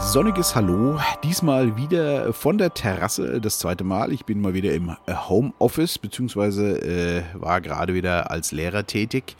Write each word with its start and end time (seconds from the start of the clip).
sonniges 0.00 0.54
Hallo. 0.54 1.00
Diesmal 1.24 1.76
wieder 1.76 2.32
von 2.32 2.56
der 2.56 2.72
Terrasse, 2.72 3.40
das 3.40 3.58
zweite 3.58 3.84
Mal. 3.84 4.12
Ich 4.12 4.24
bin 4.24 4.40
mal 4.40 4.54
wieder 4.54 4.72
im 4.72 4.90
äh, 5.06 5.14
Homeoffice, 5.14 5.98
beziehungsweise 5.98 6.80
äh, 6.82 7.22
war 7.34 7.60
gerade 7.60 7.94
wieder 7.94 8.30
als 8.30 8.52
Lehrer 8.52 8.86
tätig. 8.86 9.36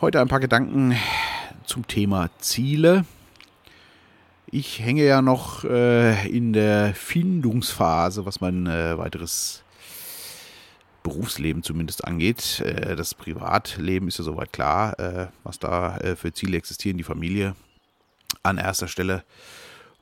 Heute 0.00 0.20
ein 0.20 0.28
paar 0.28 0.40
Gedanken 0.40 0.96
zum 1.64 1.86
Thema 1.86 2.30
Ziele. 2.38 3.04
Ich 4.50 4.80
hänge 4.80 5.04
ja 5.04 5.22
noch 5.22 5.64
äh, 5.64 6.28
in 6.28 6.52
der 6.52 6.94
Findungsphase, 6.94 8.24
was 8.24 8.40
mein 8.40 8.66
äh, 8.66 8.96
weiteres 8.96 9.64
Berufsleben 11.02 11.62
zumindest 11.62 12.04
angeht. 12.04 12.60
Äh, 12.60 12.96
das 12.96 13.14
Privatleben 13.14 14.08
ist 14.08 14.18
ja 14.18 14.24
soweit 14.24 14.52
klar, 14.52 14.98
äh, 14.98 15.26
was 15.42 15.58
da 15.58 15.98
für 16.16 16.32
Ziele 16.32 16.56
existieren, 16.56 16.96
die 16.96 17.04
Familie 17.04 17.54
an 18.48 18.58
erster 18.58 18.88
Stelle. 18.88 19.24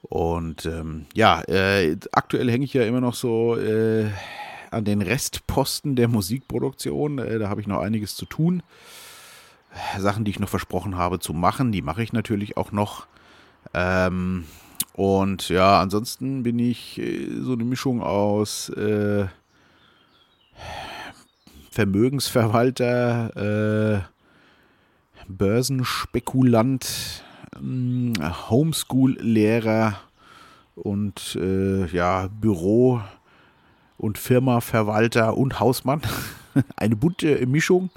Und 0.02 0.66
ähm, 0.66 1.06
ja, 1.14 1.42
äh, 1.42 1.96
aktuell 2.12 2.50
hänge 2.50 2.64
ich 2.64 2.74
ja 2.74 2.84
immer 2.84 3.00
noch 3.00 3.14
so 3.14 3.56
äh, 3.56 4.10
an 4.70 4.84
den 4.84 5.02
Restposten 5.02 5.96
der 5.96 6.08
Musikproduktion. 6.08 7.18
Äh, 7.18 7.38
da 7.38 7.48
habe 7.48 7.60
ich 7.60 7.66
noch 7.66 7.80
einiges 7.80 8.14
zu 8.14 8.26
tun. 8.26 8.62
Sachen, 9.98 10.24
die 10.24 10.30
ich 10.30 10.40
noch 10.40 10.48
versprochen 10.48 10.96
habe 10.96 11.18
zu 11.18 11.34
machen, 11.34 11.72
die 11.72 11.82
mache 11.82 12.02
ich 12.02 12.12
natürlich 12.12 12.56
auch 12.56 12.72
noch. 12.72 13.06
Ähm, 13.74 14.44
und 14.94 15.50
ja, 15.50 15.80
ansonsten 15.80 16.42
bin 16.42 16.58
ich 16.58 16.98
äh, 16.98 17.28
so 17.42 17.52
eine 17.52 17.64
Mischung 17.64 18.02
aus 18.02 18.70
äh, 18.70 19.26
Vermögensverwalter, 21.70 23.36
äh, 23.36 24.00
Börsenspekulant, 25.28 27.24
Homeschool-Lehrer 27.60 30.00
und 30.74 31.38
äh, 31.40 31.86
ja, 31.86 32.28
Büro- 32.28 33.00
und 33.98 34.18
Firma-Verwalter 34.18 35.36
und 35.36 35.60
Hausmann. 35.60 36.02
Eine 36.76 36.96
bunte 36.96 37.46
Mischung. 37.46 37.90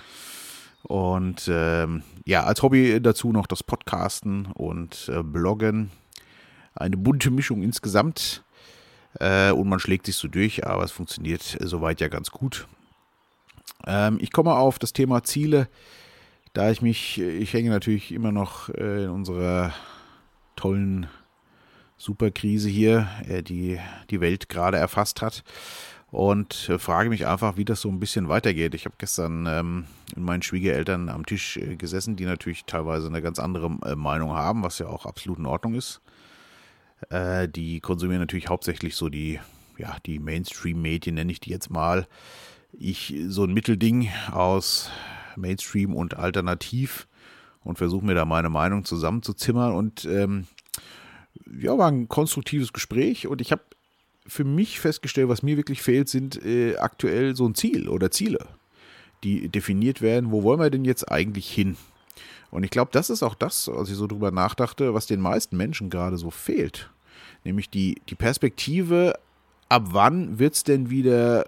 Und 0.83 1.49
ähm, 1.51 2.03
ja, 2.25 2.43
als 2.43 2.61
Hobby 2.61 3.01
dazu 3.01 3.31
noch 3.31 3.47
das 3.47 3.63
Podcasten 3.63 4.47
und 4.53 5.09
äh, 5.13 5.23
Bloggen. 5.23 5.91
Eine 6.75 6.97
bunte 6.97 7.31
Mischung 7.31 7.61
insgesamt. 7.61 8.43
Äh, 9.19 9.51
und 9.51 9.67
man 9.67 9.79
schlägt 9.79 10.05
sich 10.05 10.15
so 10.15 10.27
durch, 10.27 10.65
aber 10.65 10.83
es 10.83 10.91
funktioniert 10.91 11.57
soweit 11.61 11.99
ja 11.99 12.07
ganz 12.07 12.31
gut. 12.31 12.67
Ähm, 13.85 14.17
ich 14.21 14.31
komme 14.31 14.53
auf 14.53 14.79
das 14.79 14.93
Thema 14.93 15.23
Ziele, 15.23 15.67
da 16.53 16.71
ich 16.71 16.81
mich, 16.81 17.19
ich 17.19 17.53
hänge 17.53 17.69
natürlich 17.69 18.11
immer 18.11 18.31
noch 18.31 18.69
äh, 18.69 19.03
in 19.05 19.09
unserer 19.09 19.73
tollen 20.55 21.07
Superkrise 21.97 22.69
hier, 22.69 23.07
äh, 23.27 23.43
die 23.43 23.79
die 24.09 24.21
Welt 24.21 24.49
gerade 24.49 24.77
erfasst 24.77 25.21
hat 25.21 25.43
und 26.11 26.69
äh, 26.69 26.79
frage 26.79 27.09
mich 27.09 27.27
einfach, 27.27 27.57
wie 27.57 27.65
das 27.65 27.81
so 27.81 27.89
ein 27.89 27.99
bisschen 27.99 28.29
weitergeht. 28.29 28.73
Ich 28.73 28.85
habe 28.85 28.95
gestern 28.97 29.45
ähm, 29.47 29.85
mit 30.15 30.25
meinen 30.25 30.41
Schwiegereltern 30.41 31.09
am 31.09 31.25
Tisch 31.25 31.57
äh, 31.57 31.75
gesessen, 31.75 32.15
die 32.15 32.25
natürlich 32.25 32.65
teilweise 32.65 33.07
eine 33.07 33.21
ganz 33.21 33.39
andere 33.39 33.77
äh, 33.85 33.95
Meinung 33.95 34.31
haben, 34.33 34.63
was 34.63 34.79
ja 34.79 34.87
auch 34.87 35.05
absolut 35.05 35.39
in 35.39 35.45
Ordnung 35.45 35.75
ist. 35.75 36.01
Äh, 37.09 37.47
die 37.47 37.79
konsumieren 37.79 38.21
natürlich 38.21 38.49
hauptsächlich 38.49 38.95
so 38.95 39.09
die, 39.09 39.39
ja, 39.77 39.97
die 40.05 40.19
Mainstream-Medien, 40.19 41.15
nenne 41.15 41.31
ich 41.31 41.39
die 41.39 41.51
jetzt 41.51 41.69
mal. 41.69 42.07
Ich 42.73 43.13
so 43.27 43.43
ein 43.43 43.53
Mittelding 43.53 44.09
aus 44.31 44.91
Mainstream 45.35 45.93
und 45.93 46.15
Alternativ 46.15 47.07
und 47.63 47.77
versuche 47.77 48.05
mir 48.05 48.15
da 48.15 48.25
meine 48.25 48.49
Meinung 48.49 48.85
zusammenzuzimmern 48.85 49.73
und 49.73 50.05
ähm, 50.05 50.47
ja, 51.59 51.77
war 51.77 51.87
ein 51.87 52.07
konstruktives 52.07 52.73
Gespräch 52.73 53.27
und 53.27 53.41
ich 53.41 53.51
habe 53.51 53.63
für 54.27 54.43
mich 54.43 54.79
festgestellt, 54.79 55.29
was 55.29 55.43
mir 55.43 55.57
wirklich 55.57 55.81
fehlt, 55.81 56.07
sind 56.07 56.43
äh, 56.45 56.77
aktuell 56.77 57.35
so 57.35 57.47
ein 57.47 57.55
Ziel 57.55 57.89
oder 57.89 58.11
Ziele, 58.11 58.45
die 59.23 59.49
definiert 59.49 60.01
werden. 60.01 60.31
Wo 60.31 60.43
wollen 60.43 60.59
wir 60.59 60.69
denn 60.69 60.85
jetzt 60.85 61.11
eigentlich 61.11 61.49
hin? 61.49 61.77
Und 62.51 62.63
ich 62.63 62.71
glaube, 62.71 62.91
das 62.91 63.09
ist 63.09 63.23
auch 63.23 63.35
das, 63.35 63.69
als 63.69 63.89
ich 63.89 63.95
so 63.95 64.07
drüber 64.07 64.31
nachdachte, 64.31 64.93
was 64.93 65.05
den 65.05 65.21
meisten 65.21 65.57
Menschen 65.57 65.89
gerade 65.89 66.17
so 66.17 66.31
fehlt. 66.31 66.89
Nämlich 67.43 67.69
die, 67.69 68.01
die 68.09 68.15
Perspektive, 68.15 69.13
ab 69.67 69.83
wann 69.91 70.39
wird 70.39 70.55
es 70.55 70.63
denn 70.63 70.89
wieder 70.89 71.45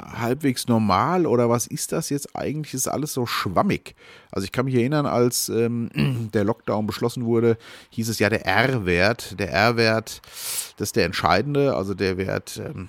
halbwegs 0.00 0.68
normal 0.68 1.26
oder 1.26 1.48
was 1.48 1.66
ist 1.66 1.92
das 1.92 2.10
jetzt 2.10 2.36
eigentlich? 2.36 2.74
Ist 2.74 2.88
alles 2.88 3.12
so 3.12 3.26
schwammig. 3.26 3.94
Also 4.30 4.44
ich 4.44 4.52
kann 4.52 4.64
mich 4.66 4.74
erinnern, 4.74 5.06
als 5.06 5.48
ähm, 5.48 5.90
der 6.34 6.44
Lockdown 6.44 6.86
beschlossen 6.86 7.24
wurde, 7.24 7.56
hieß 7.90 8.08
es 8.08 8.18
ja 8.18 8.28
der 8.28 8.46
R-Wert. 8.46 9.38
Der 9.38 9.50
R-Wert, 9.52 10.20
das 10.76 10.88
ist 10.88 10.96
der 10.96 11.04
entscheidende, 11.04 11.76
also 11.76 11.94
der 11.94 12.16
Wert, 12.16 12.60
ähm, 12.64 12.88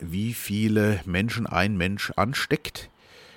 wie 0.00 0.34
viele 0.34 1.00
Menschen 1.04 1.46
ein 1.46 1.76
Mensch 1.76 2.12
ansteckt. 2.16 2.90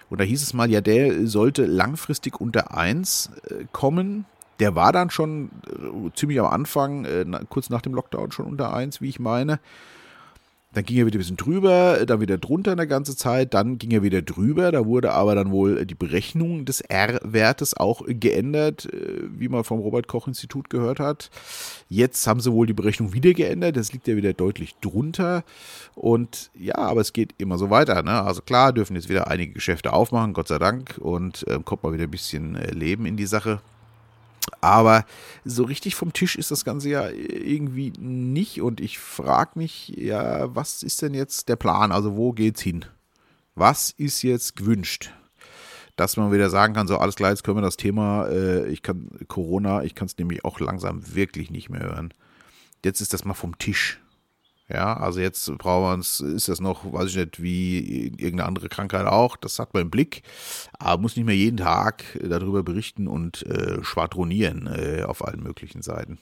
Und 0.09 0.19
da 0.19 0.25
hieß 0.25 0.43
es 0.43 0.53
mal, 0.53 0.69
ja, 0.69 0.81
der 0.81 1.25
sollte 1.25 1.65
langfristig 1.65 2.39
unter 2.39 2.77
1 2.77 3.31
äh, 3.49 3.65
kommen. 3.71 4.25
Der 4.59 4.75
war 4.75 4.91
dann 4.91 5.09
schon 5.09 5.49
äh, 5.67 6.13
ziemlich 6.13 6.39
am 6.39 6.47
Anfang, 6.47 7.05
äh, 7.05 7.25
kurz 7.49 7.69
nach 7.69 7.81
dem 7.81 7.93
Lockdown 7.93 8.31
schon 8.33 8.45
unter 8.45 8.73
1, 8.73 8.99
wie 8.99 9.07
ich 9.07 9.19
meine. 9.19 9.59
Dann 10.73 10.85
ging 10.85 10.97
er 10.97 11.05
wieder 11.05 11.17
ein 11.17 11.19
bisschen 11.19 11.37
drüber, 11.37 12.05
dann 12.05 12.21
wieder 12.21 12.37
drunter 12.37 12.71
eine 12.71 12.87
ganze 12.87 13.17
Zeit, 13.17 13.53
dann 13.53 13.77
ging 13.77 13.91
er 13.91 14.03
wieder 14.03 14.21
drüber. 14.21 14.71
Da 14.71 14.85
wurde 14.85 15.11
aber 15.11 15.35
dann 15.35 15.51
wohl 15.51 15.85
die 15.85 15.95
Berechnung 15.95 16.63
des 16.63 16.79
R-Wertes 16.79 17.75
auch 17.75 18.03
geändert, 18.07 18.85
äh, 18.85 19.23
wie 19.37 19.49
man 19.49 19.65
vom 19.65 19.79
Robert-Koch-Institut 19.79 20.69
gehört 20.69 20.99
hat. 20.99 21.29
Jetzt 21.89 22.25
haben 22.25 22.39
sie 22.39 22.53
wohl 22.53 22.67
die 22.67 22.73
Berechnung 22.73 23.13
wieder 23.13 23.33
geändert, 23.33 23.75
das 23.75 23.91
liegt 23.91 24.07
ja 24.07 24.15
wieder 24.15 24.31
deutlich 24.33 24.75
drunter. 24.79 25.43
Und 25.93 26.51
ja, 26.57 26.75
aber 26.75 27.01
es 27.01 27.11
geht 27.11 27.33
immer 27.37 27.57
so 27.57 27.69
weiter. 27.69 28.01
Ne? 28.03 28.21
Also 28.21 28.41
klar, 28.41 28.71
dürfen 28.71 28.95
jetzt 28.95 29.09
wieder 29.09 29.27
einige 29.27 29.53
Geschäfte 29.53 29.91
aufmachen, 29.91 30.33
Gott 30.33 30.47
sei 30.47 30.57
Dank, 30.57 30.97
und 30.99 31.45
äh, 31.47 31.59
kommt 31.63 31.83
mal 31.83 31.91
wieder 31.91 32.05
ein 32.05 32.11
bisschen 32.11 32.55
äh, 32.55 32.71
Leben 32.71 33.05
in 33.05 33.17
die 33.17 33.25
Sache. 33.25 33.59
Aber 34.59 35.05
so 35.45 35.63
richtig 35.63 35.95
vom 35.95 36.13
Tisch 36.13 36.35
ist 36.35 36.51
das 36.51 36.65
Ganze 36.65 36.89
ja 36.89 37.09
irgendwie 37.09 37.91
nicht. 37.99 38.61
Und 38.61 38.79
ich 38.79 38.99
frage 38.99 39.51
mich, 39.55 39.89
ja, 39.89 40.53
was 40.55 40.83
ist 40.83 41.01
denn 41.01 41.13
jetzt 41.13 41.49
der 41.49 41.55
Plan? 41.55 41.91
Also 41.91 42.15
wo 42.15 42.31
geht's 42.31 42.61
hin? 42.61 42.85
Was 43.55 43.91
ist 43.91 44.21
jetzt 44.21 44.55
gewünscht? 44.55 45.11
Dass 45.95 46.17
man 46.17 46.31
wieder 46.31 46.49
sagen 46.49 46.73
kann, 46.73 46.87
so 46.87 46.97
alles 46.97 47.15
klar, 47.15 47.31
jetzt 47.31 47.43
können 47.43 47.57
wir 47.57 47.61
das 47.61 47.77
Thema, 47.77 48.27
äh, 48.27 48.67
ich 48.67 48.81
kann 48.81 49.09
Corona, 49.27 49.83
ich 49.83 49.93
kann 49.93 50.07
es 50.07 50.17
nämlich 50.17 50.45
auch 50.45 50.59
langsam 50.59 51.15
wirklich 51.15 51.51
nicht 51.51 51.69
mehr 51.69 51.81
hören. 51.81 52.13
Jetzt 52.83 53.01
ist 53.01 53.13
das 53.13 53.25
mal 53.25 53.33
vom 53.33 53.57
Tisch. 53.57 53.99
Ja, 54.73 54.95
also 54.95 55.19
jetzt 55.19 55.57
brauchen 55.57 55.83
wir 55.83 55.93
uns, 55.93 56.19
ist 56.21 56.47
das 56.47 56.61
noch, 56.61 56.91
weiß 56.93 57.09
ich 57.09 57.15
nicht, 57.17 57.41
wie 57.41 58.07
irgendeine 58.07 58.45
andere 58.45 58.69
Krankheit 58.69 59.05
auch, 59.05 59.35
das 59.35 59.59
hat 59.59 59.73
man 59.73 59.83
im 59.83 59.89
Blick, 59.89 60.23
aber 60.79 61.01
muss 61.01 61.15
nicht 61.15 61.25
mehr 61.25 61.35
jeden 61.35 61.57
Tag 61.57 62.05
darüber 62.23 62.63
berichten 62.63 63.07
und 63.07 63.45
äh, 63.47 63.83
schwadronieren 63.83 64.67
äh, 64.67 65.03
auf 65.03 65.25
allen 65.27 65.43
möglichen 65.43 65.81
Seiten. 65.81 66.19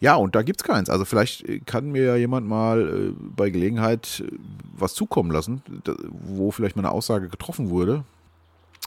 Ja, 0.00 0.14
und 0.14 0.36
da 0.36 0.42
gibt 0.42 0.60
es 0.60 0.64
keins. 0.64 0.88
Also 0.88 1.04
vielleicht 1.04 1.66
kann 1.66 1.90
mir 1.90 2.04
ja 2.04 2.16
jemand 2.16 2.46
mal 2.46 2.88
äh, 2.88 3.12
bei 3.34 3.50
Gelegenheit 3.50 4.22
äh, 4.24 4.30
was 4.76 4.94
zukommen 4.94 5.32
lassen, 5.32 5.62
da, 5.82 5.94
wo 6.10 6.52
vielleicht 6.52 6.76
mal 6.76 6.82
eine 6.82 6.92
Aussage 6.92 7.28
getroffen 7.28 7.70
wurde. 7.70 8.04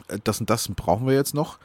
Äh, 0.07 0.19
das 0.23 0.39
und 0.39 0.49
das 0.49 0.69
brauchen 0.69 1.05
wir 1.07 1.13
jetzt 1.13 1.33
noch. 1.33 1.59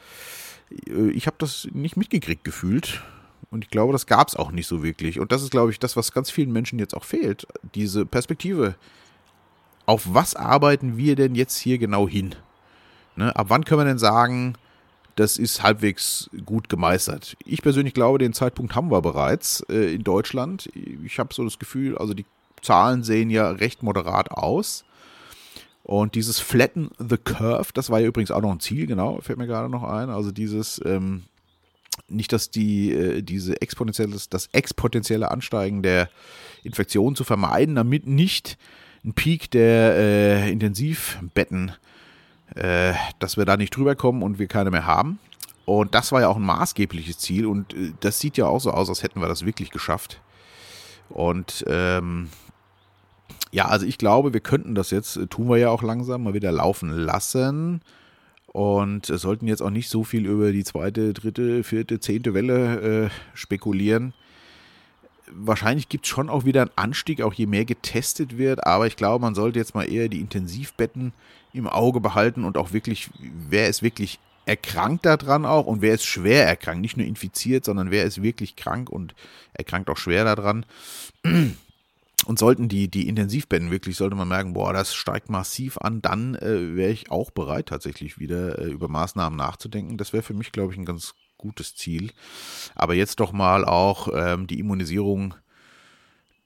Äh, 0.89 1.11
ich 1.11 1.27
habe 1.27 1.37
das 1.39 1.67
nicht 1.71 1.95
mitgekriegt 1.95 2.43
gefühlt. 2.43 3.01
Und 3.49 3.63
ich 3.63 3.69
glaube, 3.69 3.93
das 3.93 4.07
gab 4.07 4.27
es 4.27 4.35
auch 4.35 4.51
nicht 4.51 4.67
so 4.67 4.83
wirklich. 4.83 5.19
Und 5.19 5.31
das 5.31 5.41
ist, 5.41 5.51
glaube 5.51 5.71
ich, 5.71 5.79
das, 5.79 5.95
was 5.95 6.11
ganz 6.11 6.29
vielen 6.29 6.51
Menschen 6.51 6.79
jetzt 6.79 6.95
auch 6.95 7.03
fehlt. 7.03 7.47
Diese 7.75 8.05
Perspektive. 8.05 8.75
Auf 9.85 10.13
was 10.13 10.35
arbeiten 10.35 10.97
wir 10.97 11.15
denn 11.15 11.33
jetzt 11.33 11.57
hier 11.57 11.77
genau 11.77 12.07
hin? 12.07 12.35
Ne? 13.15 13.33
Ab 13.35 13.47
wann 13.49 13.63
können 13.63 13.81
wir 13.81 13.85
denn 13.85 13.97
sagen, 13.97 14.55
das 15.15 15.37
ist 15.37 15.63
halbwegs 15.63 16.29
gut 16.45 16.67
gemeistert? 16.67 17.37
Ich 17.45 17.61
persönlich 17.61 17.93
glaube, 17.93 18.17
den 18.17 18.33
Zeitpunkt 18.33 18.75
haben 18.75 18.91
wir 18.91 19.01
bereits 19.01 19.61
äh, 19.69 19.93
in 19.93 20.03
Deutschland. 20.03 20.69
Ich 21.03 21.19
habe 21.19 21.33
so 21.33 21.43
das 21.43 21.57
Gefühl, 21.57 21.97
also 21.97 22.13
die 22.13 22.25
Zahlen 22.61 23.03
sehen 23.03 23.29
ja 23.29 23.49
recht 23.51 23.81
moderat 23.81 24.31
aus. 24.31 24.83
Und 25.83 26.15
dieses 26.15 26.39
Flatten 26.39 26.91
the 26.99 27.17
Curve, 27.17 27.69
das 27.73 27.89
war 27.89 27.99
ja 28.01 28.07
übrigens 28.07 28.31
auch 28.31 28.41
noch 28.41 28.51
ein 28.51 28.59
Ziel, 28.59 28.87
genau, 28.87 29.21
fällt 29.21 29.39
mir 29.39 29.47
gerade 29.47 29.69
noch 29.69 29.83
ein. 29.83 30.09
Also 30.09 30.31
dieses, 30.31 30.81
ähm, 30.85 31.23
nicht, 32.09 32.31
dass 32.33 32.49
die, 32.49 32.91
äh, 32.91 33.21
diese 33.21 33.61
exponentielles, 33.61 34.29
das 34.29 34.47
exponentielle 34.53 35.29
Ansteigen 35.31 35.83
der 35.83 36.09
Infektion 36.63 37.15
zu 37.15 37.23
vermeiden, 37.23 37.75
damit 37.75 38.07
nicht 38.07 38.57
ein 39.03 39.13
Peak 39.13 39.51
der 39.51 39.95
äh, 39.95 40.51
Intensivbetten, 40.51 41.73
äh, 42.55 42.93
dass 43.19 43.37
wir 43.37 43.45
da 43.45 43.57
nicht 43.57 43.75
drüber 43.75 43.95
kommen 43.95 44.23
und 44.23 44.39
wir 44.39 44.47
keine 44.47 44.71
mehr 44.71 44.85
haben. 44.85 45.19
Und 45.65 45.95
das 45.95 46.11
war 46.11 46.21
ja 46.21 46.29
auch 46.29 46.37
ein 46.37 46.43
maßgebliches 46.43 47.17
Ziel 47.17 47.45
und 47.45 47.73
äh, 47.73 47.93
das 47.99 48.19
sieht 48.19 48.37
ja 48.37 48.45
auch 48.45 48.59
so 48.59 48.71
aus, 48.71 48.89
als 48.89 49.03
hätten 49.03 49.21
wir 49.21 49.27
das 49.27 49.45
wirklich 49.45 49.71
geschafft. 49.71 50.21
Und 51.09 51.65
ähm, 51.67 52.29
ja, 53.51 53.65
also 53.65 53.85
ich 53.85 53.97
glaube, 53.97 54.33
wir 54.33 54.39
könnten 54.39 54.75
das 54.75 54.91
jetzt, 54.91 55.17
äh, 55.17 55.27
tun 55.27 55.49
wir 55.49 55.57
ja 55.57 55.69
auch 55.69 55.83
langsam, 55.83 56.23
mal 56.23 56.33
wieder 56.33 56.51
laufen 56.51 56.89
lassen 56.89 57.81
und 58.57 59.05
sollten 59.05 59.47
jetzt 59.47 59.61
auch 59.61 59.69
nicht 59.69 59.87
so 59.87 60.03
viel 60.03 60.25
über 60.25 60.51
die 60.51 60.63
zweite, 60.63 61.13
dritte, 61.13 61.63
vierte, 61.63 61.99
zehnte 61.99 62.33
Welle 62.33 63.05
äh, 63.05 63.09
spekulieren. 63.35 64.15
wahrscheinlich 65.31 65.89
gibt 65.89 66.05
es 66.05 66.09
schon 66.09 66.27
auch 66.27 66.43
wieder 66.43 66.61
einen 66.61 66.71
Anstieg, 66.75 67.21
auch 67.21 67.33
je 67.33 67.45
mehr 67.45 67.65
getestet 67.65 68.39
wird. 68.39 68.65
Aber 68.65 68.87
ich 68.87 68.95
glaube, 68.95 69.21
man 69.21 69.35
sollte 69.35 69.59
jetzt 69.59 69.75
mal 69.75 69.83
eher 69.83 70.09
die 70.09 70.21
Intensivbetten 70.21 71.13
im 71.53 71.67
Auge 71.67 71.99
behalten 71.99 72.45
und 72.45 72.57
auch 72.57 72.73
wirklich, 72.73 73.11
wer 73.19 73.67
ist 73.67 73.83
wirklich 73.83 74.17
erkrankt 74.47 75.05
daran 75.05 75.45
auch 75.45 75.67
und 75.67 75.83
wer 75.83 75.93
ist 75.93 76.05
schwer 76.05 76.47
erkrankt, 76.47 76.81
nicht 76.81 76.97
nur 76.97 77.05
infiziert, 77.05 77.63
sondern 77.63 77.91
wer 77.91 78.05
ist 78.05 78.23
wirklich 78.23 78.55
krank 78.55 78.89
und 78.89 79.13
erkrankt 79.53 79.87
auch 79.87 79.97
schwer 79.97 80.23
daran. 80.23 80.65
Und 82.27 82.39
sollten 82.39 82.67
die, 82.67 82.91
die 82.91 83.07
Intensivbetten 83.07 83.71
wirklich, 83.71 83.95
sollte 83.95 84.17
man 84.17 84.27
merken, 84.27 84.51
boah, 84.51 84.73
das 84.73 84.93
steigt 84.93 85.29
massiv 85.29 85.77
an, 85.77 86.01
dann 86.01 86.35
äh, 86.35 86.75
wäre 86.75 86.91
ich 86.91 87.09
auch 87.09 87.31
bereit, 87.31 87.67
tatsächlich 87.67 88.19
wieder 88.19 88.59
äh, 88.59 88.65
über 88.65 88.89
Maßnahmen 88.89 89.37
nachzudenken. 89.37 89.97
Das 89.97 90.11
wäre 90.11 90.23
für 90.23 90.33
mich, 90.33 90.51
glaube 90.51 90.73
ich, 90.73 90.77
ein 90.77 90.83
ganz 90.83 91.15
gutes 91.37 91.77
Ziel. 91.77 92.11
Aber 92.75 92.95
jetzt 92.95 93.21
doch 93.21 93.31
mal 93.31 93.63
auch 93.63 94.09
ähm, 94.13 94.45
die 94.45 94.59
Immunisierung 94.59 95.35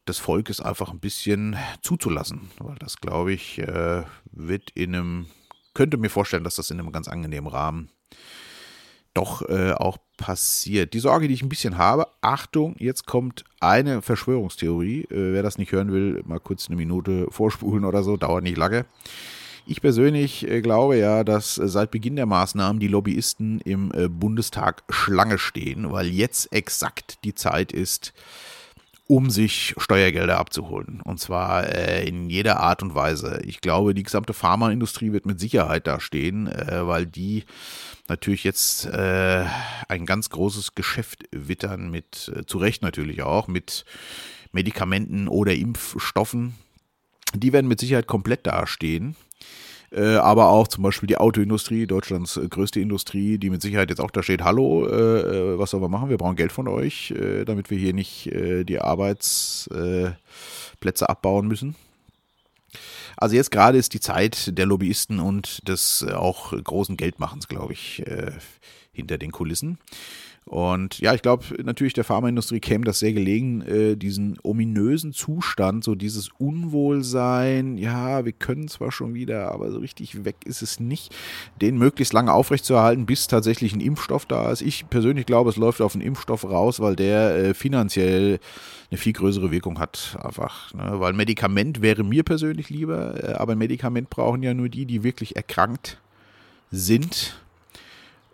des 0.08 0.20
Volkes 0.20 0.62
einfach 0.62 0.92
ein 0.92 1.00
bisschen 1.00 1.58
zuzulassen, 1.82 2.52
weil 2.60 2.76
das, 2.76 2.98
glaube 2.98 3.34
ich, 3.34 3.58
äh, 3.58 4.04
wird 4.32 4.70
in 4.76 4.94
einem, 4.94 5.26
könnte 5.74 5.98
mir 5.98 6.12
vorstellen, 6.12 6.44
dass 6.44 6.58
das 6.58 6.70
in 6.70 6.80
einem 6.80 6.92
ganz 6.92 7.08
angenehmen 7.08 7.50
Rahmen 7.50 7.90
doch 9.14 9.48
äh, 9.50 9.74
auch 9.74 9.98
passiert. 10.18 10.94
Die 10.94 11.00
Sorge, 11.00 11.28
die 11.28 11.34
ich 11.34 11.42
ein 11.42 11.50
bisschen 11.50 11.78
habe, 11.78 12.08
Achtung, 12.22 12.76
jetzt 12.80 13.06
kommt 13.06 13.44
eine 13.60 14.02
Verschwörungstheorie. 14.02 15.02
Äh, 15.04 15.34
wer 15.34 15.44
das 15.44 15.58
nicht 15.58 15.72
hören 15.72 15.92
will, 15.92 16.22
mal 16.26 16.40
kurz 16.40 16.68
eine 16.68 16.78
Minute 16.78 17.28
vorspulen 17.30 17.86
oder 17.86 18.04
so, 18.04 18.18
dauert 18.18 18.44
nicht 18.44 18.58
lange. 18.58 18.86
Ich 19.66 19.82
persönlich 19.82 20.48
äh, 20.50 20.62
glaube 20.62 20.98
ja, 20.98 21.24
dass 21.24 21.56
seit 21.56 21.92
Beginn 21.92 22.16
der 22.16 22.26
Maßnahmen 22.26 22.80
die 22.80 22.88
Lobbyisten 22.88 23.60
im 23.62 23.92
äh, 23.94 24.08
Bundestag 24.08 24.84
Schlange 24.90 25.38
stehen, 25.38 25.92
weil 25.92 26.08
jetzt 26.08 26.52
exakt 26.54 27.24
die 27.24 27.36
Zeit 27.36 27.72
ist, 27.72 28.14
um 29.12 29.30
sich 29.30 29.76
Steuergelder 29.78 30.38
abzuholen. 30.38 31.02
Und 31.04 31.20
zwar 31.20 31.68
äh, 31.68 32.08
in 32.08 32.30
jeder 32.30 32.62
Art 32.62 32.82
und 32.82 32.96
Weise. 32.96 33.42
Ich 33.44 33.60
glaube, 33.60 33.94
die 33.94 34.04
gesamte 34.04 34.32
Pharmaindustrie 34.32 35.12
wird 35.12 35.26
mit 35.26 35.38
Sicherheit 35.38 35.86
da 35.86 36.00
stehen, 36.00 36.48
äh, 36.48 36.88
weil 36.88 37.08
die 37.08 37.44
natürlich 38.08 38.46
jetzt 38.46 38.86
äh, 38.86 39.44
ein 39.90 40.06
ganz 40.06 40.30
großes 40.30 40.76
Geschäft 40.76 41.26
wittern 41.32 41.92
mit, 41.92 42.32
äh, 42.34 42.46
zu 42.46 42.58
Recht 42.58 42.84
natürlich 42.84 43.22
auch, 43.22 43.50
mit 43.50 43.84
Medikamenten 44.54 45.28
oder 45.28 45.56
Impfstoffen. 45.56 46.56
Die 47.34 47.52
werden 47.52 47.68
mit 47.68 47.82
Sicherheit 47.82 48.08
komplett 48.08 48.48
dastehen. 48.48 49.18
Äh, 49.94 50.16
aber 50.16 50.50
auch 50.50 50.70
zum 50.70 50.84
Beispiel 50.84 51.08
die 51.08 51.18
Autoindustrie, 51.18 51.86
Deutschlands 51.86 52.38
äh, 52.38 52.48
größte 52.48 52.80
Industrie, 52.80 53.38
die 53.38 53.50
mit 53.50 53.62
Sicherheit 53.62 53.90
jetzt 53.90 54.00
auch 54.00 54.12
da 54.12 54.24
steht, 54.24 54.42
hallo, 54.42 54.88
äh, 54.88 54.94
äh 54.94 55.60
was 55.60 55.72
sollen 55.72 55.84
wir 55.84 55.90
machen? 55.90 56.10
Wir 56.10 56.18
brauchen 56.18 56.38
Geld 56.38 56.54
von 56.54 56.70
euch, 56.70 57.12
äh, 57.12 57.44
damit 57.44 57.70
wir 57.70 57.78
hier 57.78 57.94
nicht 57.94 58.28
äh, 58.28 58.64
die 58.64 58.80
Arbeitsplätze 58.80 60.16
abbauen 61.10 61.48
müssen. 61.48 61.76
Also 63.18 63.36
jetzt 63.36 63.52
gerade 63.52 63.78
ist 63.78 63.94
die 63.94 64.00
Zeit 64.00 64.58
der 64.58 64.66
Lobbyisten 64.66 65.20
und 65.20 65.68
des 65.68 66.04
auch 66.04 66.54
großen 66.64 66.96
Geldmachens, 66.96 67.50
glaube 67.50 67.74
ich, 67.74 68.04
hinter 68.94 69.20
den 69.20 69.32
Kulissen. 69.32 69.78
Und 70.46 71.00
ja, 71.00 71.14
ich 71.14 71.22
glaube, 71.22 71.46
natürlich 71.64 71.94
der 71.94 72.04
Pharmaindustrie 72.04 72.60
käme 72.60 72.84
das 72.84 73.00
sehr 73.00 73.14
gelegen, 73.14 73.62
äh, 73.62 73.96
diesen 73.96 74.38
ominösen 74.44 75.14
Zustand, 75.14 75.84
so 75.84 75.94
dieses 75.96 76.30
Unwohlsein, 76.40 77.78
ja, 77.78 78.26
wir 78.26 78.32
können 78.32 78.68
zwar 78.68 78.92
schon 78.92 79.14
wieder, 79.14 79.52
aber 79.52 79.72
so 79.72 79.78
richtig 79.80 80.26
weg 80.26 80.36
ist 80.44 80.62
es 80.62 80.80
nicht, 80.80 81.16
den 81.62 81.78
möglichst 81.78 82.12
lange 82.12 82.34
aufrechtzuerhalten, 82.34 83.06
bis 83.06 83.28
tatsächlich 83.28 83.74
ein 83.74 83.82
Impfstoff 83.82 84.26
da 84.26 84.52
ist. 84.52 84.62
Ich 84.62 84.90
persönlich 84.90 85.28
glaube, 85.28 85.52
es 85.52 85.58
läuft 85.58 85.80
auf 85.80 85.94
einen 85.94 86.02
Impfstoff 86.02 86.44
raus, 86.44 86.80
weil 86.80 86.96
der 86.96 87.36
äh, 87.36 87.54
finanziell 87.54 88.40
eine 88.90 88.98
viel 88.98 89.14
größere 89.14 89.52
Wirkung 89.52 89.80
hat, 89.80 90.18
einfach. 90.22 90.74
Ne? 90.74 91.00
Weil 91.00 91.14
Medikament 91.14 91.82
wäre 91.82 92.04
mir 92.04 92.24
persönlich 92.24 92.70
lieber, 92.70 93.24
äh, 93.24 93.34
aber 93.34 93.56
Medikament 93.56 94.10
brauchen 94.10 94.44
ja 94.44 94.54
nur 94.54 94.70
die, 94.70 94.86
die 94.86 95.04
wirklich 95.04 95.36
erkrankt 95.36 95.98
sind. 96.72 97.40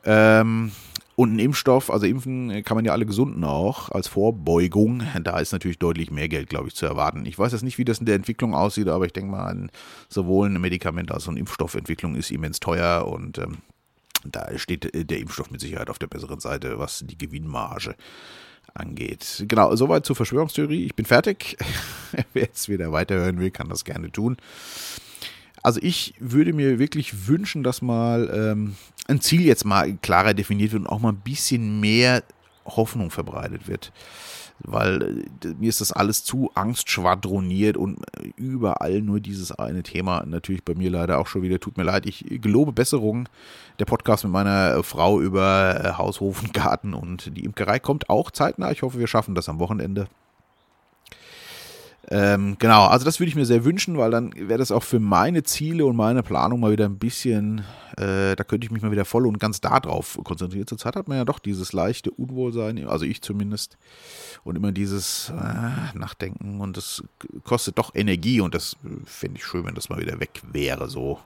Ähm, 0.04 0.72
und 1.18 1.34
ein 1.34 1.40
Impfstoff, 1.40 1.90
also 1.90 2.06
impfen 2.06 2.64
kann 2.64 2.76
man 2.76 2.86
ja 2.86 2.92
alle 2.92 3.08
Gesunden 3.08 3.44
auch 3.44 3.90
als 3.90 4.08
Vorbeugung. 4.08 5.02
Da 5.24 5.40
ist 5.40 5.52
natürlich 5.52 5.80
deutlich 5.80 6.12
mehr 6.12 6.30
Geld, 6.30 6.48
glaube 6.48 6.68
ich, 6.68 6.76
zu 6.76 6.86
erwarten. 6.86 7.26
Ich 7.26 7.40
weiß 7.40 7.54
jetzt 7.54 7.64
nicht, 7.64 7.80
wie 7.80 7.86
das 7.86 7.98
in 7.98 8.06
der 8.06 8.14
Entwicklung 8.14 8.54
aussieht, 8.54 8.88
aber 8.88 9.08
ich 9.08 9.14
denke 9.14 9.32
mal, 9.32 9.68
sowohl 10.10 10.48
ein 10.48 10.62
Medikament 10.62 11.12
als 11.12 11.26
auch 11.26 11.32
eine 11.32 11.40
Impfstoffentwicklung 11.40 12.14
ist 12.14 12.30
immens 12.30 12.60
teuer 12.60 13.08
und 13.08 13.40
ähm, 13.40 13.58
da 14.26 14.48
steht 14.60 14.94
äh, 14.94 15.06
der 15.06 15.18
Impfstoff 15.18 15.50
mit 15.50 15.60
Sicherheit 15.60 15.90
auf 15.90 15.98
der 15.98 16.06
besseren 16.06 16.40
Seite, 16.40 16.78
was 16.78 17.04
die 17.04 17.18
Gewinnmarge 17.18 17.96
angeht. 18.76 19.44
Genau, 19.48 19.76
soweit 19.76 20.06
zur 20.06 20.16
Verschwörungstheorie. 20.16 20.86
Ich 20.86 20.94
bin 20.94 21.06
fertig. 21.06 21.58
Wer 22.34 22.44
jetzt 22.44 22.70
wieder 22.70 22.92
weiterhören 22.92 23.40
will, 23.40 23.50
kann 23.50 23.70
das 23.70 23.86
gerne 23.86 24.12
tun. 24.12 24.38
Also 25.68 25.82
ich 25.84 26.14
würde 26.18 26.54
mir 26.54 26.80
wirklich 26.80 27.28
wünschen, 27.28 27.62
dass 27.62 27.82
mal 27.82 28.32
ähm, 28.34 28.78
ein 29.10 29.20
Ziel 29.20 29.42
jetzt 29.42 29.66
mal 29.66 29.98
klarer 29.98 30.34
definiert 30.34 30.72
wird 30.72 30.84
und 30.84 30.88
auch 30.88 31.02
mal 31.02 31.10
ein 31.12 31.20
bisschen 31.20 31.82
mehr 31.82 32.24
Hoffnung 32.66 33.12
verbreitet 33.12 33.68
wird. 33.68 33.92
Weil 34.60 35.26
äh, 35.44 35.48
mir 35.60 35.68
ist 35.68 35.82
das 35.82 35.92
alles 35.92 36.24
zu 36.24 36.52
angstschwadroniert 36.56 37.76
und 37.76 38.00
überall 38.38 39.02
nur 39.02 39.20
dieses 39.20 39.52
eine 39.52 39.84
Thema. 39.84 40.24
Natürlich 40.26 40.64
bei 40.64 40.74
mir 40.74 40.90
leider 40.90 41.20
auch 41.20 41.28
schon 41.28 41.42
wieder. 41.42 41.60
Tut 41.60 41.76
mir 41.76 41.84
leid. 41.84 42.06
Ich 42.06 42.24
gelobe 42.30 42.72
Besserung. 42.72 43.28
Der 43.80 43.84
Podcast 43.84 44.24
mit 44.24 44.32
meiner 44.32 44.82
Frau 44.86 45.20
über 45.20 45.82
äh, 45.84 45.92
Haus, 45.98 46.22
Hof 46.22 46.44
und 46.44 46.54
Garten 46.54 46.94
und 46.94 47.36
die 47.36 47.44
Imkerei 47.44 47.80
kommt 47.80 48.10
auch 48.10 48.32
zeitnah. 48.32 48.72
Ich 48.72 48.84
hoffe, 48.84 49.00
wir 49.00 49.08
schaffen 49.08 49.36
das 49.36 49.50
am 49.50 49.60
Wochenende. 49.60 50.08
Ähm, 52.10 52.56
genau, 52.58 52.86
also 52.86 53.04
das 53.04 53.20
würde 53.20 53.30
ich 53.30 53.36
mir 53.36 53.46
sehr 53.46 53.66
wünschen, 53.66 53.98
weil 53.98 54.12
dann 54.12 54.34
wäre 54.34 54.58
das 54.58 54.72
auch 54.72 54.84
für 54.84 55.00
meine 55.00 55.44
Ziele 55.44 55.86
und 55.86 55.98
meine 55.98 56.24
Planung 56.24 56.62
mal 56.62 56.72
wieder 56.72 56.86
ein 56.86 56.98
bisschen, 56.98 57.66
äh, 57.98 58.36
da 58.36 58.44
könnte 58.46 58.64
ich 58.66 58.72
mich 58.72 58.82
mal 58.82 58.92
wieder 58.92 59.04
voll 59.04 59.28
und 59.28 59.40
ganz 59.40 59.60
darauf 59.60 60.18
konzentrieren. 60.24 60.68
Zurzeit 60.68 60.96
hat 60.96 61.10
man 61.10 61.18
ja 61.18 61.26
doch 61.26 61.40
dieses 61.40 61.74
leichte 61.74 62.12
Unwohlsein, 62.12 62.88
also 62.88 63.04
ich 63.04 63.22
zumindest, 63.22 63.78
und 64.46 64.56
immer 64.56 64.72
dieses 64.72 65.34
äh, 65.38 65.98
Nachdenken 65.98 66.62
und 66.62 66.78
das 66.78 67.04
kostet 67.44 67.78
doch 67.78 67.94
Energie 67.94 68.40
und 68.40 68.56
das 68.56 68.78
fände 69.04 69.38
ich 69.38 69.46
schön, 69.46 69.66
wenn 69.66 69.76
das 69.76 69.90
mal 69.90 70.00
wieder 70.00 70.22
weg 70.22 70.42
wäre, 70.50 70.90
so 70.90 71.20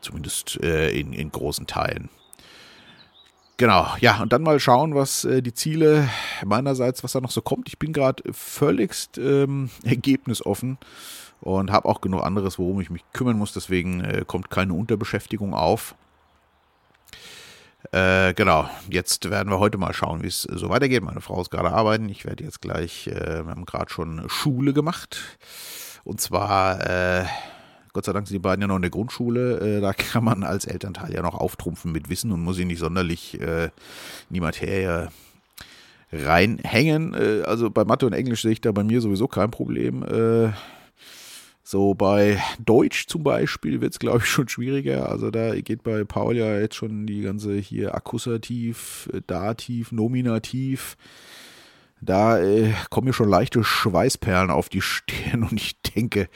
zumindest 0.00 0.60
äh, 0.64 0.90
in, 0.98 1.12
in 1.12 1.30
großen 1.30 1.68
Teilen. 1.68 2.08
Genau, 3.58 3.88
ja, 3.98 4.22
und 4.22 4.32
dann 4.32 4.44
mal 4.44 4.60
schauen, 4.60 4.94
was 4.94 5.24
äh, 5.24 5.42
die 5.42 5.52
Ziele 5.52 6.08
meinerseits, 6.46 7.02
was 7.02 7.10
da 7.10 7.20
noch 7.20 7.32
so 7.32 7.42
kommt. 7.42 7.66
Ich 7.68 7.76
bin 7.76 7.92
gerade 7.92 8.22
völligst 8.32 9.18
ähm, 9.18 9.70
ergebnisoffen 9.82 10.78
und 11.40 11.72
habe 11.72 11.88
auch 11.88 12.00
genug 12.00 12.22
anderes, 12.22 12.60
worum 12.60 12.80
ich 12.80 12.88
mich 12.88 13.02
kümmern 13.12 13.36
muss. 13.36 13.52
Deswegen 13.52 14.00
äh, 14.04 14.24
kommt 14.24 14.48
keine 14.50 14.74
Unterbeschäftigung 14.74 15.54
auf. 15.54 15.96
Äh, 17.90 18.32
genau, 18.34 18.70
jetzt 18.90 19.28
werden 19.28 19.50
wir 19.50 19.58
heute 19.58 19.76
mal 19.76 19.92
schauen, 19.92 20.22
wie 20.22 20.28
es 20.28 20.42
so 20.42 20.68
weitergeht. 20.68 21.02
Meine 21.02 21.20
Frau 21.20 21.40
ist 21.40 21.50
gerade 21.50 21.72
arbeiten. 21.72 22.08
Ich 22.08 22.24
werde 22.24 22.44
jetzt 22.44 22.60
gleich, 22.60 23.08
äh, 23.08 23.44
wir 23.44 23.50
haben 23.50 23.66
gerade 23.66 23.90
schon 23.90 24.22
Schule 24.28 24.72
gemacht. 24.72 25.38
Und 26.04 26.20
zwar 26.20 26.80
äh, 26.86 27.24
Gott 27.98 28.04
sei 28.04 28.12
Dank 28.12 28.28
sind 28.28 28.36
die 28.36 28.38
beiden 28.38 28.62
ja 28.62 28.68
noch 28.68 28.76
in 28.76 28.82
der 28.82 28.92
Grundschule. 28.92 29.58
Äh, 29.58 29.80
da 29.80 29.92
kann 29.92 30.22
man 30.22 30.44
als 30.44 30.66
Elternteil 30.66 31.12
ja 31.12 31.20
noch 31.20 31.34
auftrumpfen 31.34 31.90
mit 31.90 32.08
Wissen 32.08 32.30
und 32.30 32.44
muss 32.44 32.54
sich 32.54 32.64
nicht 32.64 32.78
sonderlich 32.78 33.40
äh, 33.40 33.64
in 33.64 33.70
die 34.30 34.40
Materie 34.40 35.08
reinhängen. 36.12 37.14
Äh, 37.14 37.42
also 37.42 37.70
bei 37.70 37.84
Mathe 37.84 38.06
und 38.06 38.12
Englisch 38.12 38.42
sehe 38.42 38.52
ich 38.52 38.60
da 38.60 38.70
bei 38.70 38.84
mir 38.84 39.00
sowieso 39.00 39.26
kein 39.26 39.50
Problem. 39.50 40.04
Äh, 40.04 40.52
so 41.64 41.94
bei 41.94 42.40
Deutsch 42.64 43.08
zum 43.08 43.24
Beispiel 43.24 43.80
wird 43.80 43.94
es, 43.94 43.98
glaube 43.98 44.18
ich, 44.18 44.26
schon 44.26 44.48
schwieriger. 44.48 45.08
Also 45.08 45.32
da 45.32 45.60
geht 45.60 45.82
bei 45.82 46.04
Paul 46.04 46.36
ja 46.36 46.56
jetzt 46.56 46.76
schon 46.76 47.04
die 47.04 47.22
ganze 47.22 47.56
hier 47.56 47.96
Akkusativ, 47.96 49.10
Dativ, 49.26 49.90
Nominativ 49.90 50.96
da 52.00 52.38
äh, 52.38 52.72
kommen 52.90 53.08
mir 53.08 53.12
schon 53.12 53.28
leichte 53.28 53.64
Schweißperlen 53.64 54.50
auf 54.50 54.68
die 54.68 54.80
Stirn 54.80 55.42
und 55.50 55.54
ich 55.60 55.80
denke 55.82 56.28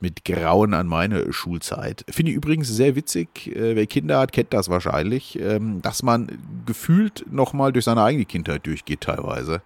mit 0.00 0.24
Grauen 0.24 0.74
an 0.74 0.86
meine 0.86 1.32
Schulzeit. 1.32 2.04
Finde 2.08 2.30
ich 2.30 2.36
übrigens 2.36 2.68
sehr 2.68 2.96
witzig, 2.96 3.48
äh, 3.48 3.76
wer 3.76 3.86
Kinder 3.86 4.18
hat, 4.18 4.32
kennt 4.32 4.52
das 4.52 4.68
wahrscheinlich, 4.68 5.38
ähm, 5.40 5.82
dass 5.82 6.02
man 6.02 6.28
gefühlt 6.66 7.24
nochmal 7.30 7.72
durch 7.72 7.84
seine 7.84 8.02
eigene 8.02 8.24
Kindheit 8.24 8.66
durchgeht 8.66 9.02
teilweise. 9.02 9.62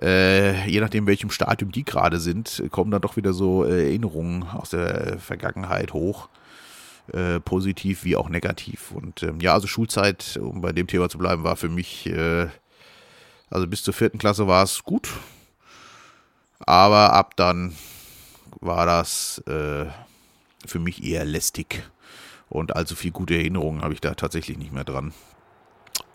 Äh, 0.00 0.68
je 0.68 0.80
nachdem, 0.80 1.06
welchem 1.06 1.30
Stadium 1.30 1.72
die 1.72 1.84
gerade 1.84 2.20
sind, 2.20 2.62
kommen 2.70 2.90
dann 2.90 3.02
doch 3.02 3.16
wieder 3.16 3.32
so 3.32 3.64
äh, 3.64 3.86
Erinnerungen 3.86 4.44
aus 4.44 4.70
der 4.70 5.18
Vergangenheit 5.18 5.92
hoch. 5.92 6.28
Äh, 7.12 7.40
positiv 7.40 8.04
wie 8.04 8.14
auch 8.14 8.28
negativ. 8.28 8.92
Und 8.92 9.24
ähm, 9.24 9.40
ja, 9.40 9.54
also 9.54 9.66
Schulzeit, 9.66 10.38
um 10.40 10.60
bei 10.60 10.70
dem 10.72 10.86
Thema 10.86 11.08
zu 11.08 11.18
bleiben, 11.18 11.42
war 11.42 11.56
für 11.56 11.68
mich 11.68 12.06
äh, 12.06 12.46
also 13.50 13.66
bis 13.66 13.82
zur 13.82 13.94
vierten 13.94 14.18
Klasse 14.18 14.46
war 14.46 14.62
es 14.62 14.82
gut. 14.82 15.10
Aber 16.60 17.12
ab 17.12 17.36
dann 17.36 17.74
war 18.60 18.86
das 18.86 19.38
äh, 19.46 19.86
für 20.66 20.78
mich 20.78 21.02
eher 21.02 21.24
lästig. 21.24 21.82
Und 22.48 22.74
allzu 22.74 22.96
viel 22.96 23.12
gute 23.12 23.34
Erinnerungen 23.34 23.82
habe 23.82 23.94
ich 23.94 24.00
da 24.00 24.14
tatsächlich 24.14 24.58
nicht 24.58 24.72
mehr 24.72 24.84
dran. 24.84 25.12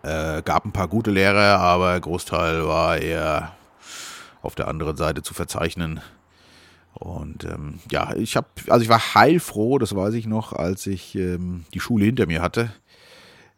Äh, 0.03 0.41
gab 0.43 0.65
ein 0.65 0.71
paar 0.71 0.87
gute 0.87 1.11
Lehrer, 1.11 1.59
aber 1.59 1.99
Großteil 1.99 2.67
war 2.67 2.97
eher 2.97 3.55
auf 4.41 4.55
der 4.55 4.67
anderen 4.67 4.97
Seite 4.97 5.23
zu 5.23 5.33
verzeichnen. 5.33 6.01
Und 6.93 7.43
ähm, 7.43 7.79
ja, 7.91 8.15
ich 8.15 8.35
habe, 8.37 8.47
also 8.69 8.83
ich 8.83 8.89
war 8.89 9.15
heilfroh, 9.15 9.79
das 9.79 9.95
weiß 9.95 10.13
ich 10.13 10.27
noch, 10.27 10.53
als 10.53 10.87
ich 10.87 11.15
ähm, 11.15 11.65
die 11.73 11.79
Schule 11.79 12.05
hinter 12.05 12.25
mir 12.25 12.41
hatte. 12.41 12.71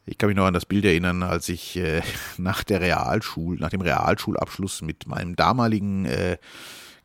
Ich 0.10 0.18
kann 0.18 0.28
mich 0.28 0.38
noch 0.38 0.46
an 0.46 0.54
das 0.54 0.66
Bild 0.66 0.86
erinnern, 0.86 1.22
als 1.22 1.50
ich 1.50 1.76
äh, 1.76 2.02
nach 2.38 2.64
der 2.64 2.80
Realschul, 2.80 3.58
nach 3.58 3.70
dem 3.70 3.82
Realschulabschluss 3.82 4.82
mit 4.82 5.06
meinem 5.06 5.36
damaligen 5.36 6.06
äh, 6.06 6.38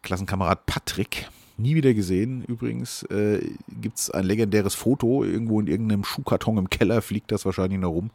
Klassenkamerad 0.02 0.66
Patrick, 0.66 1.28
nie 1.56 1.74
wieder 1.74 1.94
gesehen 1.94 2.44
übrigens, 2.44 3.02
äh, 3.04 3.40
gibt 3.80 3.98
es 3.98 4.10
ein 4.10 4.24
legendäres 4.24 4.76
Foto, 4.76 5.24
irgendwo 5.24 5.60
in 5.60 5.66
irgendeinem 5.66 6.04
Schuhkarton 6.04 6.58
im 6.58 6.70
Keller 6.70 7.02
fliegt 7.02 7.32
das 7.32 7.44
wahrscheinlich 7.44 7.80
noch 7.80 7.90
rum, 7.90 8.10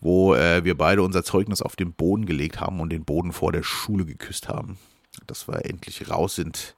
wo 0.00 0.34
äh, 0.34 0.64
wir 0.64 0.76
beide 0.76 1.02
unser 1.02 1.24
Zeugnis 1.24 1.62
auf 1.62 1.74
den 1.74 1.92
Boden 1.94 2.26
gelegt 2.26 2.60
haben 2.60 2.80
und 2.80 2.90
den 2.90 3.04
Boden 3.06 3.32
vor 3.32 3.52
der 3.52 3.62
Schule 3.62 4.04
geküsst 4.04 4.48
haben. 4.48 4.78
Dass 5.26 5.48
wir 5.48 5.64
endlich 5.64 6.10
raus 6.10 6.34
sind 6.36 6.76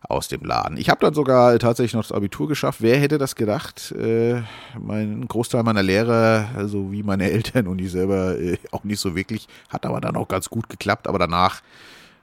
aus 0.00 0.28
dem 0.28 0.42
Laden. 0.42 0.76
Ich 0.76 0.88
habe 0.88 1.00
dann 1.00 1.14
sogar 1.14 1.58
tatsächlich 1.58 1.94
noch 1.94 2.02
das 2.02 2.12
Abitur 2.12 2.48
geschafft. 2.48 2.82
Wer 2.82 2.98
hätte 2.98 3.18
das 3.18 3.34
gedacht? 3.34 3.92
Äh, 3.92 4.42
mein 4.78 5.26
Großteil 5.26 5.62
meiner 5.62 5.82
Lehrer, 5.82 6.48
also 6.56 6.92
wie 6.92 7.02
meine 7.02 7.30
Eltern 7.30 7.66
und 7.66 7.80
ich 7.80 7.90
selber, 7.90 8.38
äh, 8.38 8.58
auch 8.70 8.84
nicht 8.84 9.00
so 9.00 9.16
wirklich. 9.16 9.48
Hat 9.68 9.86
aber 9.86 10.00
dann 10.00 10.16
auch 10.16 10.28
ganz 10.28 10.48
gut 10.48 10.68
geklappt. 10.68 11.08
Aber 11.08 11.18
danach 11.18 11.62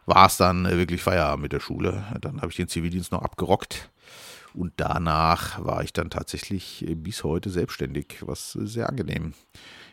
war 0.06 0.28
es 0.28 0.38
dann 0.38 0.66
äh, 0.66 0.78
wirklich 0.78 1.02
Feierabend 1.02 1.44
mit 1.44 1.54
der 1.54 1.60
Schule. 1.60 2.04
Dann 2.22 2.42
habe 2.42 2.52
ich 2.52 2.58
den 2.58 2.68
Zivildienst 2.68 3.12
noch 3.12 3.22
abgerockt. 3.22 3.90
Und 4.54 4.74
danach 4.78 5.64
war 5.64 5.84
ich 5.84 5.94
dann 5.94 6.10
tatsächlich 6.10 6.88
äh, 6.88 6.96
bis 6.96 7.24
heute 7.24 7.50
selbstständig, 7.50 8.18
was 8.22 8.52
sehr 8.54 8.88
angenehm 8.88 9.34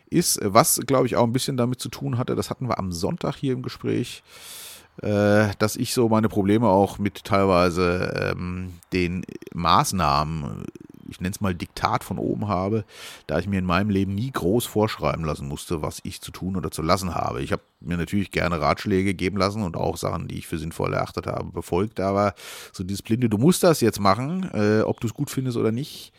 ist. 0.09 0.39
Was, 0.43 0.79
glaube 0.85 1.07
ich, 1.07 1.15
auch 1.15 1.23
ein 1.23 1.33
bisschen 1.33 1.57
damit 1.57 1.79
zu 1.79 1.89
tun 1.89 2.17
hatte, 2.17 2.35
das 2.35 2.49
hatten 2.49 2.67
wir 2.67 2.77
am 2.77 2.91
Sonntag 2.91 3.35
hier 3.35 3.53
im 3.53 3.63
Gespräch 3.63 4.23
äh, 4.23 4.80
dass 4.97 5.77
ich 5.77 5.93
so 5.93 6.09
meine 6.09 6.29
Probleme 6.29 6.67
auch 6.67 6.99
mit 6.99 7.23
teilweise 7.23 8.33
ähm, 8.33 8.73
den 8.93 9.25
Maßnahmen, 9.53 10.65
ich 11.09 11.19
nenne 11.19 11.33
es 11.33 11.41
mal 11.41 11.55
Diktat 11.55 12.03
von 12.03 12.19
oben 12.19 12.47
habe, 12.47 12.85
da 13.25 13.39
ich 13.39 13.47
mir 13.47 13.57
in 13.59 13.65
meinem 13.65 13.89
Leben 13.89 14.13
nie 14.13 14.31
groß 14.31 14.65
vorschreiben 14.65 15.25
lassen 15.25 15.47
musste, 15.47 15.81
was 15.81 16.01
ich 16.03 16.21
zu 16.21 16.31
tun 16.31 16.55
oder 16.55 16.71
zu 16.71 16.81
lassen 16.81 17.15
habe. 17.15 17.41
Ich 17.41 17.51
habe 17.51 17.63
mir 17.79 17.97
natürlich 17.97 18.31
gerne 18.31 18.61
Ratschläge 18.61 19.13
geben 19.13 19.37
lassen 19.37 19.63
und 19.63 19.75
auch 19.75 19.97
Sachen, 19.97 20.27
die 20.27 20.37
ich 20.37 20.47
für 20.47 20.59
sinnvoll 20.59 20.93
erachtet 20.93 21.25
habe, 21.25 21.51
befolgt, 21.51 21.99
aber 21.99 22.35
so 22.71 22.83
dieses 22.83 23.01
blinde, 23.01 23.27
du 23.27 23.37
musst 23.37 23.63
das 23.63 23.81
jetzt 23.81 23.99
machen, 23.99 24.49
äh, 24.53 24.81
ob 24.81 24.99
du 24.99 25.07
es 25.07 25.13
gut 25.13 25.29
findest 25.29 25.57
oder 25.57 25.71
nicht, 25.71 26.13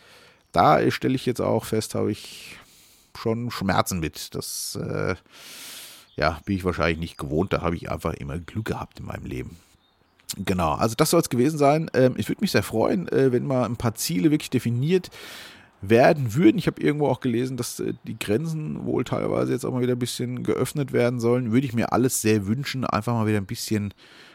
da 0.53 0.91
stelle 0.91 1.15
ich 1.15 1.27
jetzt 1.27 1.41
auch 1.41 1.65
fest, 1.65 1.95
habe 1.95 2.13
ich 2.13 2.59
schon 3.17 3.51
Schmerzen 3.51 4.01
mit. 4.01 4.35
Das 4.35 4.77
äh, 4.77 5.15
ja, 6.17 6.41
bin 6.45 6.57
ich 6.57 6.65
wahrscheinlich 6.65 6.99
nicht 6.99 7.19
gewohnt. 7.19 7.53
Da 7.53 7.63
habe 7.63 7.77
ich 7.77 7.91
einfach 7.91 8.15
immer 8.15 8.39
Glück 8.39 8.67
gehabt 8.67 9.01
in 9.01 9.07
meinem 9.07 9.27
Leben. 9.27 9.57
Genau, 10.39 10.73
also 10.73 10.95
das 10.95 11.11
soll 11.11 11.21
es 11.21 11.29
gewesen 11.29 11.59
sein. 11.59 11.91
Ähm, 11.95 12.15
ich 12.17 12.29
würde 12.29 12.41
mich 12.41 12.53
sehr 12.53 12.63
freuen, 12.63 13.09
äh, 13.09 13.33
wenn 13.33 13.47
mal 13.47 13.65
ein 13.65 13.77
paar 13.77 13.95
Ziele 13.95 14.31
wirklich 14.31 14.51
definiert 14.51 15.11
werden 15.83 16.35
würden. 16.35 16.57
Ich 16.59 16.67
habe 16.67 16.81
irgendwo 16.81 17.09
auch 17.09 17.21
gelesen, 17.21 17.57
dass 17.57 17.81
äh, 17.81 17.93
die 18.05 18.19
Grenzen 18.19 18.87
wohl 18.87 19.05
teilweise 19.05 19.53
jetzt 19.53 19.67
auch 19.67 19.73
mal 19.73 19.83
wieder 19.83 19.95
ein 19.95 19.99
bisschen 19.99 20.43
geöffnet 20.43 20.93
werden 20.93 21.21
sollen. 21.21 21.53
Würde 21.53 21.67
ich 21.67 21.75
mir 21.75 21.93
alles 21.93 22.23
sehr 22.23 22.47
wünschen, 22.47 22.85
einfach 22.87 23.13
mal 23.13 23.27
wieder 23.27 23.39
ein 23.39 23.47
bisschen 23.47 23.93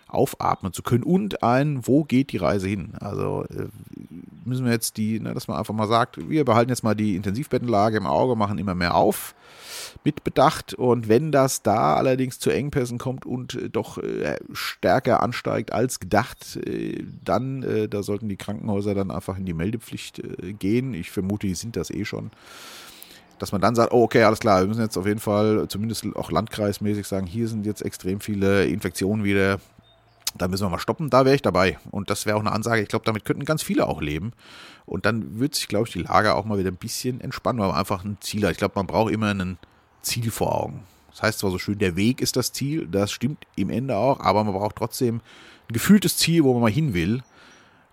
aufatmen 0.07 0.73
zu 0.73 0.83
können 0.83 1.03
und 1.03 1.43
ein, 1.43 1.85
wo 1.85 2.03
geht 2.03 2.31
die 2.31 2.37
Reise 2.37 2.67
hin? 2.67 2.93
Also 2.99 3.45
äh, 3.49 3.67
müssen 4.45 4.65
wir 4.65 4.71
jetzt 4.71 4.97
die, 4.97 5.19
ne, 5.19 5.33
dass 5.33 5.47
man 5.47 5.57
einfach 5.57 5.73
mal 5.73 5.87
sagt, 5.87 6.29
wir 6.29 6.45
behalten 6.45 6.69
jetzt 6.69 6.83
mal 6.83 6.95
die 6.95 7.15
Intensivbettenlage 7.15 7.97
im 7.97 8.07
Auge, 8.07 8.35
machen 8.35 8.57
immer 8.57 8.75
mehr 8.75 8.95
auf 8.95 9.35
mit 10.03 10.23
Bedacht. 10.23 10.73
Und 10.73 11.09
wenn 11.09 11.31
das 11.31 11.61
da 11.63 11.95
allerdings 11.95 12.39
zu 12.39 12.49
Engpässen 12.49 12.97
kommt 12.97 13.25
und 13.25 13.55
äh, 13.55 13.69
doch 13.69 13.97
äh, 13.97 14.37
stärker 14.53 15.21
ansteigt 15.21 15.71
als 15.73 15.99
gedacht, 15.99 16.57
äh, 16.65 17.03
dann, 17.23 17.63
äh, 17.63 17.89
da 17.89 18.03
sollten 18.03 18.29
die 18.29 18.37
Krankenhäuser 18.37 18.95
dann 18.95 19.11
einfach 19.11 19.37
in 19.37 19.45
die 19.45 19.53
Meldepflicht 19.53 20.19
äh, 20.19 20.53
gehen. 20.53 20.93
Ich 20.93 21.11
vermute, 21.11 21.47
die 21.47 21.55
sind 21.55 21.75
das 21.75 21.91
eh 21.91 22.05
schon. 22.05 22.31
Dass 23.39 23.51
man 23.51 23.61
dann 23.61 23.75
sagt, 23.75 23.93
oh, 23.93 24.03
okay, 24.03 24.23
alles 24.23 24.39
klar, 24.39 24.61
wir 24.61 24.67
müssen 24.67 24.81
jetzt 24.81 24.97
auf 24.97 25.05
jeden 25.05 25.19
Fall 25.19 25.67
zumindest 25.67 26.05
auch 26.15 26.31
landkreismäßig 26.31 27.05
sagen, 27.05 27.27
hier 27.27 27.47
sind 27.47 27.65
jetzt 27.67 27.83
extrem 27.83 28.19
viele 28.19 28.65
Infektionen 28.65 29.23
wieder, 29.23 29.59
da 30.35 30.47
müssen 30.47 30.65
wir 30.65 30.69
mal 30.69 30.79
stoppen, 30.79 31.09
da 31.09 31.25
wäre 31.25 31.35
ich 31.35 31.41
dabei. 31.41 31.77
Und 31.91 32.09
das 32.09 32.25
wäre 32.25 32.37
auch 32.37 32.41
eine 32.41 32.51
Ansage, 32.51 32.81
ich 32.81 32.89
glaube, 32.89 33.05
damit 33.05 33.25
könnten 33.25 33.45
ganz 33.45 33.63
viele 33.63 33.87
auch 33.87 34.01
leben. 34.01 34.33
Und 34.85 35.05
dann 35.05 35.39
wird 35.39 35.55
sich, 35.55 35.67
glaube 35.67 35.87
ich, 35.87 35.93
die 35.93 36.03
Lage 36.03 36.35
auch 36.35 36.45
mal 36.45 36.57
wieder 36.57 36.71
ein 36.71 36.77
bisschen 36.77 37.21
entspannen, 37.21 37.61
weil 37.61 37.69
man 37.69 37.77
einfach 37.77 38.03
ein 38.03 38.17
Ziel 38.21 38.43
hat. 38.45 38.51
Ich 38.51 38.57
glaube, 38.57 38.73
man 38.75 38.87
braucht 38.87 39.11
immer 39.11 39.33
ein 39.33 39.57
Ziel 40.01 40.31
vor 40.31 40.55
Augen. 40.55 40.83
Das 41.11 41.23
heißt 41.23 41.39
zwar 41.39 41.51
so 41.51 41.57
schön, 41.57 41.79
der 41.79 41.95
Weg 41.95 42.21
ist 42.21 42.35
das 42.35 42.53
Ziel, 42.53 42.87
das 42.87 43.11
stimmt 43.11 43.45
im 43.55 43.69
Ende 43.69 43.97
auch, 43.97 44.19
aber 44.19 44.43
man 44.43 44.53
braucht 44.53 44.75
trotzdem 44.75 45.21
ein 45.67 45.73
gefühltes 45.73 46.17
Ziel, 46.17 46.43
wo 46.43 46.53
man 46.53 46.61
mal 46.61 46.71
hin 46.71 46.93
will. 46.93 47.23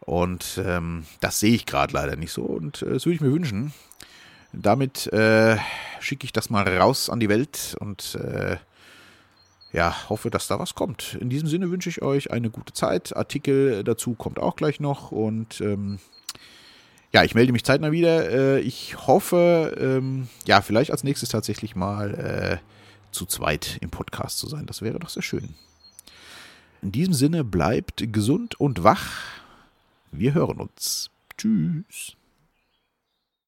Und 0.00 0.60
ähm, 0.62 1.06
das 1.20 1.40
sehe 1.40 1.54
ich 1.54 1.64
gerade 1.64 1.94
leider 1.94 2.16
nicht 2.16 2.32
so 2.32 2.42
und 2.42 2.82
äh, 2.82 2.90
das 2.90 3.06
würde 3.06 3.14
ich 3.14 3.20
mir 3.22 3.32
wünschen. 3.32 3.72
Damit 4.52 5.06
äh, 5.12 5.56
schicke 6.00 6.26
ich 6.26 6.32
das 6.32 6.50
mal 6.50 6.68
raus 6.68 7.08
an 7.08 7.18
die 7.18 7.30
Welt 7.30 7.76
und 7.80 8.14
äh, 8.16 8.58
ja, 9.74 10.08
hoffe, 10.08 10.30
dass 10.30 10.46
da 10.46 10.60
was 10.60 10.76
kommt. 10.76 11.18
In 11.20 11.28
diesem 11.28 11.48
Sinne 11.48 11.68
wünsche 11.68 11.90
ich 11.90 12.00
euch 12.00 12.30
eine 12.30 12.48
gute 12.48 12.72
Zeit. 12.72 13.16
Artikel 13.16 13.82
dazu 13.82 14.14
kommt 14.14 14.38
auch 14.38 14.54
gleich 14.54 14.78
noch 14.78 15.10
und 15.10 15.60
ähm, 15.60 15.98
ja, 17.12 17.24
ich 17.24 17.34
melde 17.34 17.52
mich 17.52 17.64
zeitnah 17.64 17.90
wieder. 17.90 18.30
Äh, 18.30 18.60
ich 18.60 18.96
hoffe, 19.08 19.76
ähm, 19.76 20.28
ja, 20.46 20.60
vielleicht 20.62 20.92
als 20.92 21.02
nächstes 21.02 21.28
tatsächlich 21.28 21.74
mal 21.74 22.14
äh, 22.14 22.58
zu 23.10 23.26
zweit 23.26 23.78
im 23.80 23.90
Podcast 23.90 24.38
zu 24.38 24.48
sein. 24.48 24.66
Das 24.66 24.80
wäre 24.80 25.00
doch 25.00 25.08
sehr 25.08 25.24
schön. 25.24 25.54
In 26.80 26.92
diesem 26.92 27.14
Sinne 27.14 27.42
bleibt 27.42 28.12
gesund 28.12 28.60
und 28.60 28.84
wach. 28.84 29.22
Wir 30.12 30.34
hören 30.34 30.60
uns. 30.60 31.10
Tschüss. 31.36 32.14